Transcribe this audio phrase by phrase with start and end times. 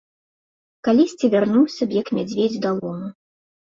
[0.87, 3.17] Калісьці вярнуўся б, як мядзведзь да лому.